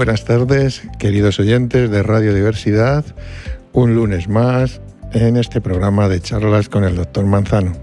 [0.00, 3.04] Buenas tardes, queridos oyentes de Radio Diversidad.
[3.74, 4.80] Un lunes más
[5.12, 7.74] en este programa de charlas con el doctor Manzano.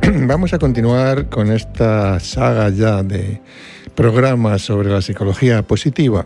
[0.26, 3.42] Vamos a continuar con esta saga ya de
[3.94, 6.24] programas sobre la psicología positiva,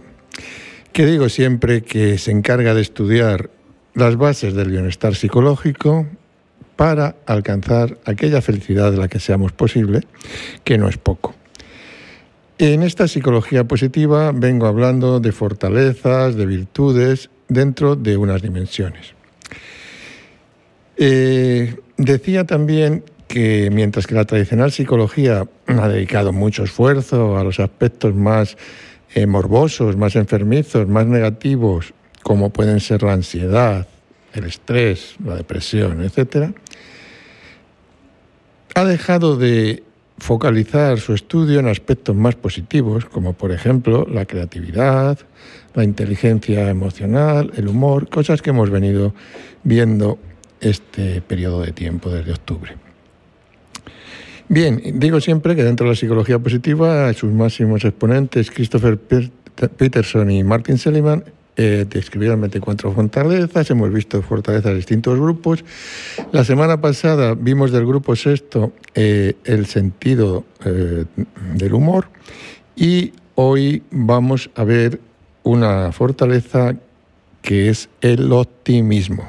[0.92, 3.50] que digo siempre que se encarga de estudiar
[3.94, 6.06] las bases del bienestar psicológico
[6.78, 10.02] para alcanzar aquella felicidad de la que seamos posible,
[10.62, 11.34] que no es poco.
[12.56, 19.12] En esta psicología positiva vengo hablando de fortalezas, de virtudes dentro de unas dimensiones.
[20.96, 27.58] Eh, decía también que mientras que la tradicional psicología ha dedicado mucho esfuerzo a los
[27.58, 28.56] aspectos más
[29.16, 31.92] eh, morbosos, más enfermizos, más negativos,
[32.22, 33.88] como pueden ser la ansiedad,
[34.34, 36.54] el estrés, la depresión, etc.,
[38.78, 39.82] ha dejado de
[40.18, 45.18] focalizar su estudio en aspectos más positivos, como por ejemplo la creatividad,
[45.74, 49.14] la inteligencia emocional, el humor, cosas que hemos venido
[49.64, 50.20] viendo
[50.60, 52.76] este periodo de tiempo desde octubre.
[54.48, 58.96] Bien, digo siempre que dentro de la psicología positiva, sus máximos exponentes, Christopher
[59.76, 61.24] Peterson y Martin Seligman,
[61.60, 65.64] eh, describieron 24 fortalezas, hemos visto fortalezas de distintos grupos.
[66.30, 71.04] La semana pasada vimos del grupo sexto eh, el sentido eh,
[71.54, 72.10] del humor
[72.76, 75.00] y hoy vamos a ver
[75.42, 76.76] una fortaleza
[77.42, 79.28] que es el optimismo.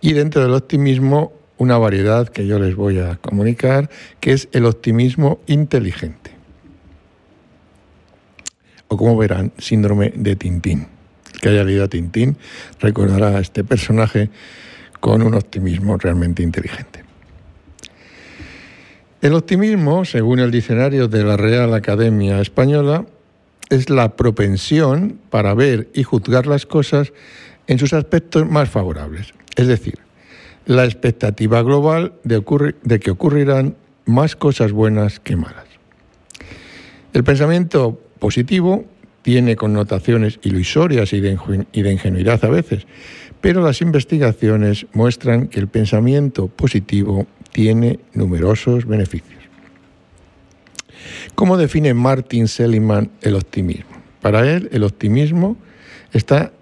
[0.00, 4.64] Y dentro del optimismo una variedad que yo les voy a comunicar, que es el
[4.64, 6.27] optimismo inteligente.
[8.88, 10.86] O como verán, síndrome de Tintín.
[11.40, 12.36] que haya leído a Tintín
[12.80, 14.30] recordará a este personaje
[14.98, 17.04] con un optimismo realmente inteligente.
[19.20, 23.04] El optimismo, según el diccionario de la Real Academia Española,
[23.68, 27.12] es la propensión para ver y juzgar las cosas
[27.66, 29.98] en sus aspectos más favorables, es decir,
[30.66, 35.66] la expectativa global de, que ocurrirán más cosas buenas que malas.
[37.12, 38.84] El pensamiento positivo
[39.22, 41.38] tiene connotaciones ilusorias y de,
[41.72, 42.86] ingenuidad a veces,
[43.40, 49.38] pero las investigaciones muestran que el pensamiento positivo tiene numerosos beneficios.
[51.34, 53.90] ¿Cómo define Martin Seligman el optimismo?
[54.20, 55.56] Para él, el optimismo
[56.12, 56.52] está,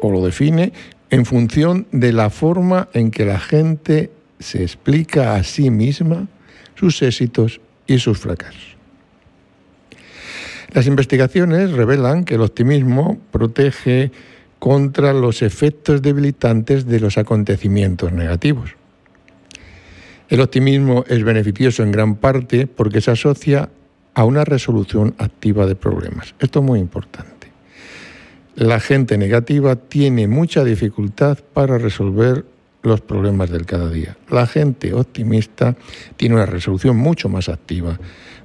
[0.00, 0.72] o lo define,
[1.10, 6.28] en función de la forma en que la gente se explica a sí misma
[6.74, 8.79] sus éxitos y sus fracasos.
[10.72, 14.12] Las investigaciones revelan que el optimismo protege
[14.58, 18.76] contra los efectos debilitantes de los acontecimientos negativos.
[20.28, 23.70] El optimismo es beneficioso en gran parte porque se asocia
[24.14, 26.34] a una resolución activa de problemas.
[26.38, 27.48] Esto es muy importante.
[28.54, 32.44] La gente negativa tiene mucha dificultad para resolver
[32.82, 34.16] los problemas del cada día.
[34.30, 35.76] La gente optimista
[36.16, 37.98] tiene una resolución mucho más activa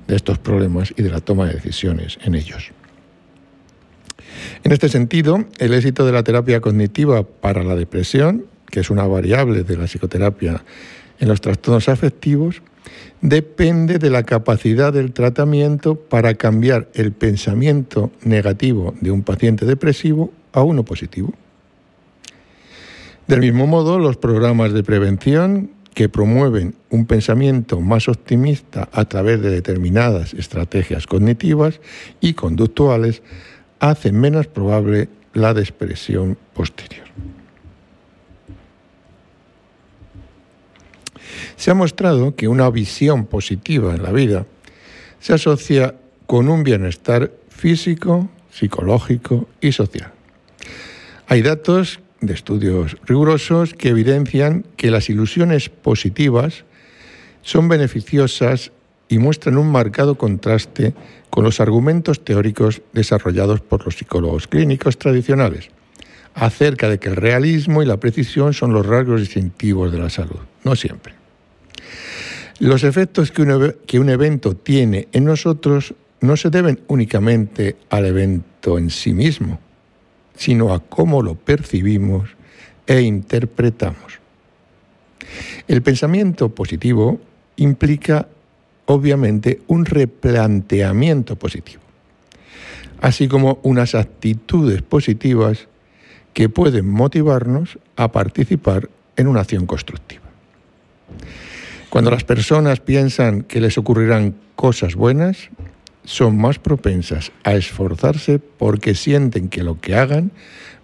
[0.07, 2.71] de estos problemas y de la toma de decisiones en ellos.
[4.63, 9.07] En este sentido, el éxito de la terapia cognitiva para la depresión, que es una
[9.07, 10.63] variable de la psicoterapia
[11.19, 12.61] en los trastornos afectivos,
[13.21, 20.31] depende de la capacidad del tratamiento para cambiar el pensamiento negativo de un paciente depresivo
[20.51, 21.33] a uno positivo.
[23.27, 29.41] Del mismo modo, los programas de prevención que promueven un pensamiento más optimista a través
[29.41, 31.79] de determinadas estrategias cognitivas
[32.19, 33.23] y conductuales
[33.79, 37.05] hacen menos probable la depresión posterior.
[41.55, 44.45] Se ha mostrado que una visión positiva en la vida
[45.19, 45.95] se asocia
[46.27, 50.11] con un bienestar físico, psicológico y social.
[51.27, 56.65] Hay datos de estudios rigurosos que evidencian que las ilusiones positivas
[57.41, 58.71] son beneficiosas
[59.07, 60.93] y muestran un marcado contraste
[61.29, 65.69] con los argumentos teóricos desarrollados por los psicólogos clínicos tradicionales
[66.35, 70.39] acerca de que el realismo y la precisión son los rasgos distintivos de la salud.
[70.63, 71.13] No siempre.
[72.59, 73.41] Los efectos que
[73.99, 79.59] un, evento tiene en nosotros no se deben únicamente al evento en sí mismo,
[80.35, 82.29] sino a cómo lo percibimos
[82.87, 84.19] e interpretamos.
[85.67, 87.19] El pensamiento positivo
[87.55, 88.27] implica,
[88.85, 91.81] obviamente, un replanteamiento positivo,
[93.01, 95.67] así como unas actitudes positivas
[96.33, 100.23] que pueden motivarnos a participar en una acción constructiva.
[101.89, 105.49] Cuando las personas piensan que les ocurrirán cosas buenas,
[106.05, 110.31] son más propensas a esforzarse porque sienten que lo que hagan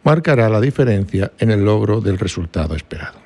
[0.04, 3.20] marcará la diferencia en el logro del resultado esperado.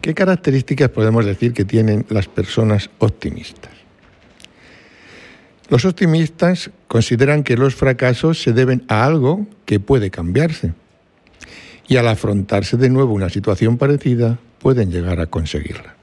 [0.00, 3.72] ¿Qué características podemos decir que tienen las personas optimistas?
[5.68, 10.74] Los optimistas consideran que los fracasos se deben a algo que puede cambiarse
[11.88, 15.96] y al afrontarse de nuevo una situación parecida pueden llegar a conseguirla.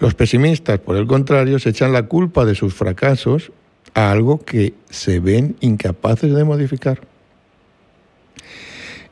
[0.00, 3.52] Los pesimistas, por el contrario, se echan la culpa de sus fracasos
[3.92, 7.00] a algo que se ven incapaces de modificar.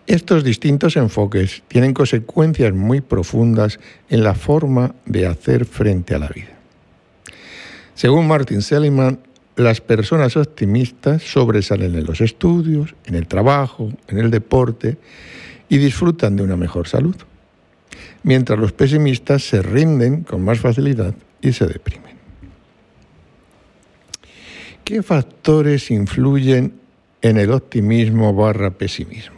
[0.07, 6.29] Estos distintos enfoques tienen consecuencias muy profundas en la forma de hacer frente a la
[6.29, 6.57] vida.
[7.95, 9.21] Según Martin Seligman,
[9.57, 14.97] las personas optimistas sobresalen en los estudios, en el trabajo, en el deporte
[15.69, 17.17] y disfrutan de una mejor salud
[18.23, 22.17] mientras los pesimistas se rinden con más facilidad y se deprimen.
[24.85, 26.75] ¿Qué factores influyen
[27.21, 29.37] en el optimismo barra pesimismo?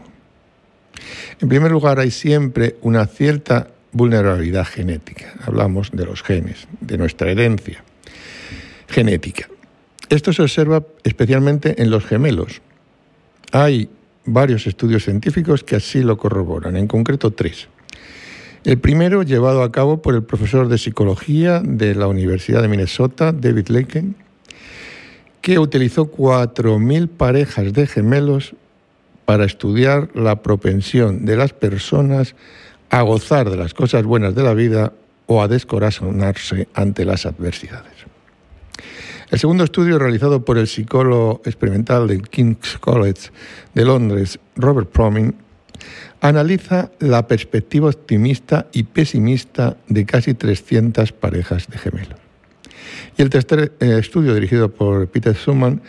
[1.41, 5.35] En primer lugar, hay siempre una cierta vulnerabilidad genética.
[5.45, 7.83] Hablamos de los genes, de nuestra herencia
[8.89, 9.49] genética.
[10.09, 12.61] Esto se observa especialmente en los gemelos.
[13.53, 13.89] Hay
[14.25, 17.69] varios estudios científicos que así lo corroboran, en concreto tres.
[18.63, 23.33] El primero llevado a cabo por el profesor de psicología de la Universidad de Minnesota,
[23.33, 24.17] David Laken,
[25.41, 28.55] que utilizó 4.000 parejas de gemelos
[29.25, 32.35] para estudiar la propensión de las personas
[32.91, 34.93] a gozar de las cosas buenas de la vida
[35.25, 37.93] o a descorazonarse ante las adversidades.
[39.31, 43.31] El segundo estudio realizado por el psicólogo experimental del King's College
[43.73, 45.35] de Londres, Robert Promin,
[46.21, 52.19] analiza la perspectiva optimista y pesimista de casi 300 parejas de gemelos.
[53.17, 55.83] Y el tercer eh, estudio dirigido por Peter Suman,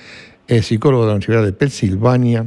[0.47, 2.45] psicólogo de la Universidad de Pensilvania,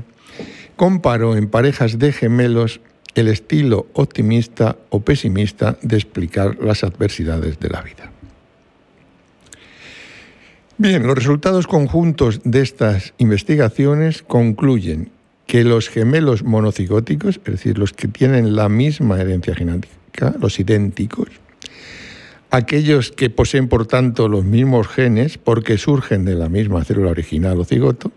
[0.77, 2.81] comparó en parejas de gemelos
[3.15, 8.11] el estilo optimista o pesimista de explicar las adversidades de la vida.
[10.77, 15.11] Bien, los resultados conjuntos de estas investigaciones concluyen
[15.47, 21.29] que los gemelos monocigóticos, es decir, los que tienen la misma herencia genética, los idénticos,
[22.51, 27.59] aquellos que poseen por tanto los mismos genes porque surgen de la misma célula original
[27.61, 28.13] o cigoto,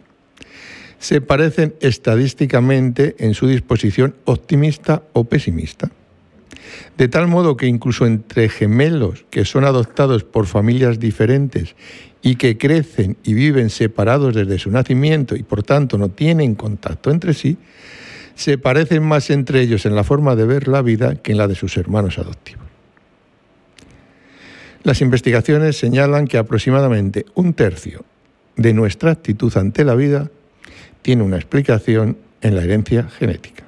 [0.99, 5.91] se parecen estadísticamente en su disposición optimista o pesimista.
[6.97, 11.75] De tal modo que incluso entre gemelos que son adoptados por familias diferentes
[12.21, 17.11] y que crecen y viven separados desde su nacimiento y por tanto no tienen contacto
[17.11, 17.57] entre sí,
[18.35, 21.47] se parecen más entre ellos en la forma de ver la vida que en la
[21.47, 22.65] de sus hermanos adoptivos.
[24.83, 28.05] Las investigaciones señalan que aproximadamente un tercio
[28.55, 30.29] de nuestra actitud ante la vida
[31.01, 33.63] tiene una explicación en la herencia genética.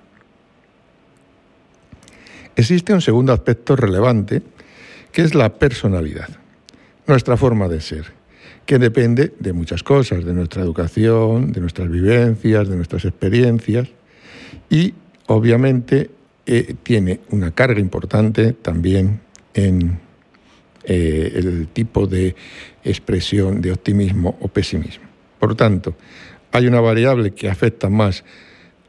[2.56, 4.42] Existe un segundo aspecto relevante,
[5.12, 6.30] que es la personalidad,
[7.08, 8.19] nuestra forma de ser
[8.66, 13.90] que depende de muchas cosas, de nuestra educación, de nuestras vivencias, de nuestras experiencias
[14.70, 14.94] y
[15.28, 16.10] obviamente
[16.46, 19.20] eh, tiene una carga importante también
[19.54, 20.00] en
[20.84, 22.36] eh, el tipo de
[22.84, 25.06] expresión de optimismo o pesimismo.
[25.40, 25.96] Por tanto,
[26.52, 28.24] hay una variable que afecta más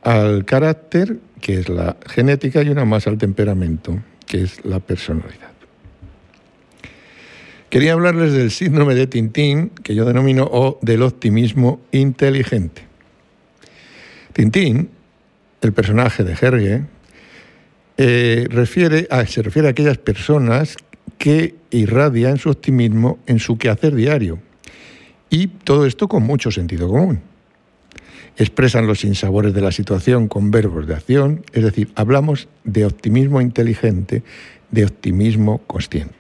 [0.03, 5.50] al carácter, que es la genética, y una más al temperamento, que es la personalidad.
[7.71, 12.83] Quería hablarles del síndrome de Tintín, que yo denomino, o del optimismo inteligente.
[14.33, 14.91] Tintín,
[15.61, 16.83] el personaje de Hergé,
[17.97, 20.77] eh, se refiere a aquellas personas
[21.17, 24.41] que irradian su optimismo en su quehacer diario.
[25.29, 27.21] Y todo esto con mucho sentido común.
[28.37, 33.41] Expresan los sinsabores de la situación con verbos de acción, es decir, hablamos de optimismo
[33.41, 34.25] inteligente,
[34.73, 36.20] de optimismo consciente.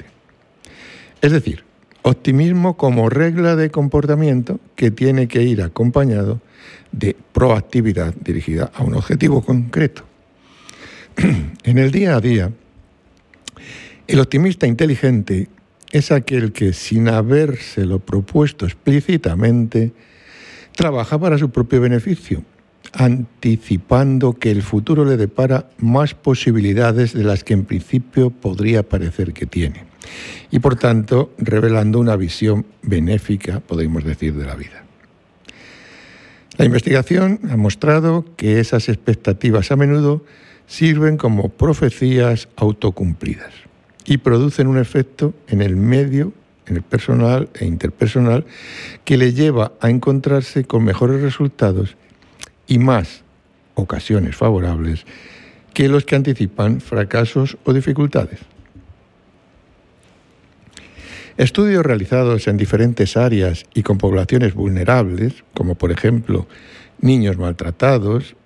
[1.20, 1.64] Es decir,
[2.02, 6.40] optimismo como regla de comportamiento que tiene que ir acompañado
[6.92, 10.04] de proactividad dirigida a un objetivo concreto.
[11.64, 12.50] en el día a día,
[14.06, 15.48] el optimista inteligente
[15.92, 19.92] es aquel que, sin habérselo propuesto explícitamente,
[20.74, 22.42] trabaja para su propio beneficio,
[22.92, 29.32] anticipando que el futuro le depara más posibilidades de las que en principio podría parecer
[29.32, 29.89] que tiene
[30.50, 34.84] y por tanto revelando una visión benéfica, podemos decir, de la vida.
[36.56, 40.24] La investigación ha mostrado que esas expectativas a menudo
[40.66, 43.52] sirven como profecías autocumplidas.
[44.06, 46.32] y producen un efecto en el medio,
[46.66, 48.44] en el personal e interpersonal,
[49.04, 51.96] que le lleva a encontrarse con mejores resultados
[52.66, 53.22] y más
[53.74, 55.04] ocasiones favorables
[55.74, 58.40] que los que anticipan fracasos o dificultades.
[61.40, 66.46] Estudios realizados en diferentes áreas y con poblaciones vulnerables, como por ejemplo
[67.00, 68.36] niños maltratados,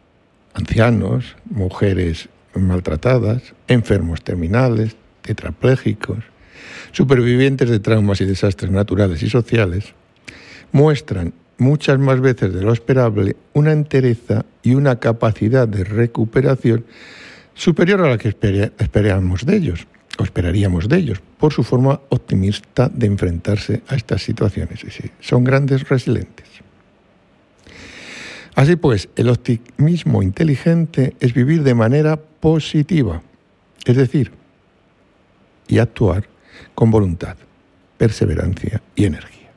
[0.52, 6.18] ancianos, mujeres maltratadas, enfermos terminales, tetraplégicos,
[6.92, 9.92] supervivientes de traumas y desastres naturales y sociales,
[10.70, 16.84] muestran muchas más veces de lo esperable una entereza y una capacidad de recuperación
[17.54, 22.88] superior a la que esperábamos de ellos, o esperaríamos de ellos, por su forma optimista
[22.88, 24.80] de enfrentarse a estas situaciones.
[25.20, 26.48] son grandes resilientes.
[28.54, 33.20] Así pues, el optimismo inteligente es vivir de manera positiva,
[33.84, 34.32] es decir,
[35.68, 36.26] y actuar
[36.74, 37.36] con voluntad,
[37.98, 39.50] perseverancia y energía.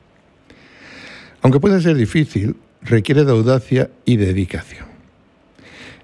[1.40, 4.87] Aunque puede ser difícil, requiere de audacia y dedicación.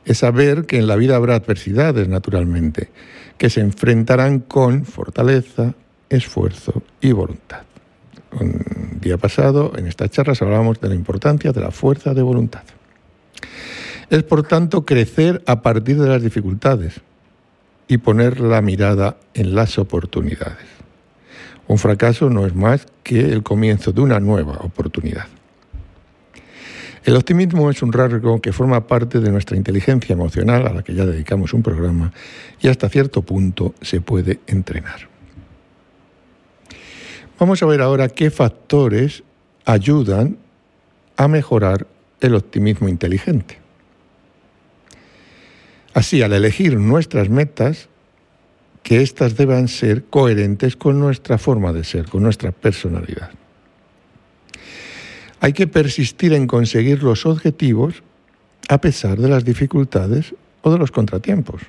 [0.05, 2.91] Es saber que en la vida habrá adversidades, naturalmente,
[3.39, 5.75] que se enfrentarán con fortaleza,
[6.09, 7.63] esfuerzo y voluntad.
[8.41, 12.63] Un día pasado, en estas charlas, hablábamos de la importancia de la fuerza de voluntad.
[14.11, 17.01] Es, por tanto, crecer a partir de las dificultades
[17.89, 20.67] y poner la mirada en las oportunidades.
[21.67, 25.27] Un fracaso no es más que el comienzo de una nueva oportunidad.
[27.05, 30.95] El optimismo es un rasgo que forma parte de nuestra inteligencia emocional, a la que
[30.95, 32.13] ya dedicamos un programa,
[32.61, 35.09] y hasta cierto punto se puede entrenar.
[37.39, 39.23] Vamos a ver ahora qué factores
[39.67, 40.39] ayudan
[41.19, 41.87] a mejorar
[42.21, 43.59] el optimismo inteligente.
[45.93, 47.89] Así, al elegir nuestras metas,
[48.83, 53.31] que éstas deban ser coherentes con nuestra forma de ser, con nuestra personalidad.
[55.41, 58.03] Hay que persistir en conseguir los objetivos
[58.69, 61.63] a pesar de las dificultades o de los contratiempos.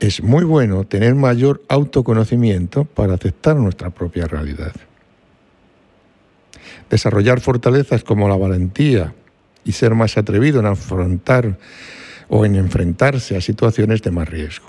[0.00, 4.72] Es muy bueno tener mayor autoconocimiento para aceptar nuestra propia realidad.
[6.90, 9.14] Desarrollar fortalezas como la valentía
[9.64, 11.58] y ser más atrevido en afrontar
[12.28, 14.66] o en enfrentarse a situaciones de más riesgo.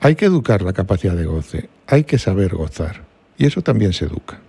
[0.00, 3.02] Hay que educar la capacidad de goce, hay que saber gozar,
[3.36, 4.40] y eso también se educa.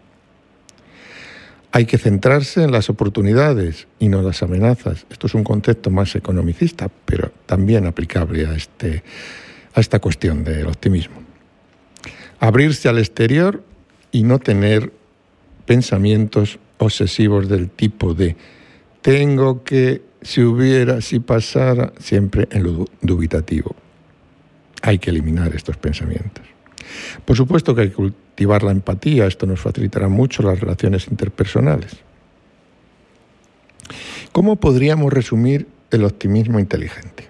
[1.74, 5.06] Hay que centrarse en las oportunidades y no las amenazas.
[5.10, 9.04] Esto es un concepto más economicista, pero también aplicable a, este,
[9.74, 11.24] a esta cuestión del optimismo.
[12.40, 13.64] Abrirse al exterior
[14.12, 14.92] y no tener
[15.66, 18.36] pensamientos obsesivos del tipo de
[19.02, 23.76] tengo que si hubiera, si pasara, siempre en lo dubitativo.
[24.82, 26.51] Hay que eliminar estos pensamientos.
[27.26, 31.92] Por supuesto que hay que cultivar la empatía, esto nos facilitará mucho las relaciones interpersonales.
[34.32, 37.28] ¿Cómo podríamos resumir el optimismo inteligente?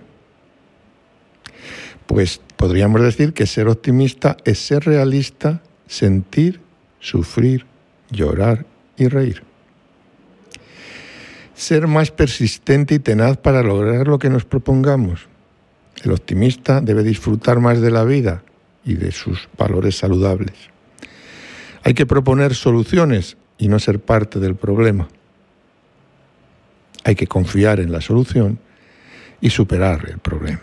[2.06, 6.60] Pues podríamos decir que ser optimista es ser realista, sentir,
[7.00, 7.66] sufrir,
[8.12, 8.66] llorar
[8.98, 9.44] y reír
[11.62, 15.28] ser más persistente y tenaz para lograr lo que nos propongamos.
[16.04, 18.44] El optimista debe disfrutar más de la vida
[18.84, 20.54] y de sus valores saludables.
[21.84, 25.08] Hay que proponer soluciones y no ser parte del problema.
[27.04, 28.60] Hay que confiar en la solución
[29.40, 30.62] y superar el problema.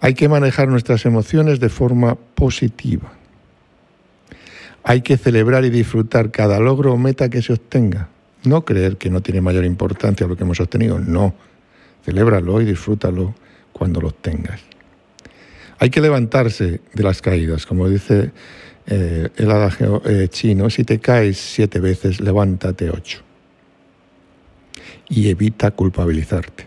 [0.00, 3.12] Hay que manejar nuestras emociones de forma positiva.
[4.82, 8.08] Hay que celebrar y disfrutar cada logro o meta que se obtenga
[8.44, 11.34] no creer que no tiene mayor importancia lo que hemos obtenido, no.
[12.04, 13.34] Celébralo y disfrútalo
[13.72, 14.60] cuando lo tengas.
[15.80, 18.32] Hay que levantarse de las caídas, como dice
[18.86, 23.20] eh, el adagio eh, chino, si te caes siete veces, levántate ocho.
[25.08, 26.66] Y evita culpabilizarte.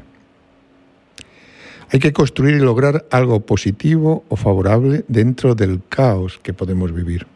[1.91, 7.27] Hay que construir y lograr algo positivo o favorable dentro del caos que podemos vivir.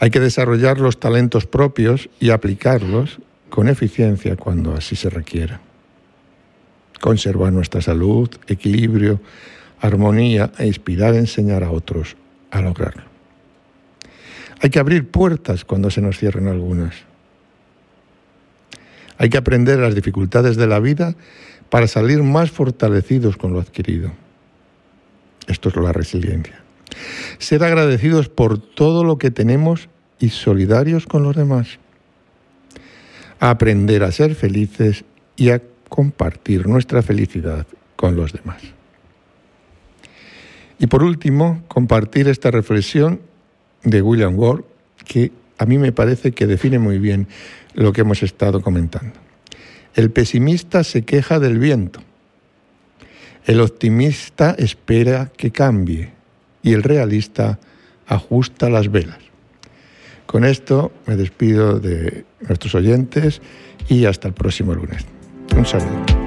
[0.00, 5.60] Hay que desarrollar los talentos propios y aplicarlos con eficiencia cuando así se requiera.
[7.00, 9.20] Conservar nuestra salud, equilibrio,
[9.80, 12.16] armonía e inspirar a enseñar a otros
[12.50, 13.04] a lograrlo.
[14.60, 16.94] Hay que abrir puertas cuando se nos cierren algunas.
[19.18, 21.14] Hay que aprender las dificultades de la vida
[21.70, 24.12] para salir más fortalecidos con lo adquirido.
[25.46, 26.62] Esto es la resiliencia
[27.38, 31.78] ser agradecidos por todo lo que tenemos y solidarios con los demás.
[33.40, 35.04] Aprender a ser felices
[35.36, 37.66] y a compartir nuestra felicidad
[37.96, 38.62] con los demás.
[40.78, 43.20] Y por último, compartir esta reflexión
[43.82, 44.64] de William Ward,
[45.04, 47.26] que a mí me parece que define muy bien
[47.74, 49.14] lo que hemos estado comentando.
[49.94, 52.00] El pesimista se queja del viento,
[53.46, 56.12] el optimista espera que cambie
[56.62, 57.58] y el realista
[58.06, 59.18] ajusta las velas.
[60.26, 63.40] Con esto me despido de nuestros oyentes
[63.88, 65.06] y hasta el próximo lunes.
[65.56, 66.17] Un saludo.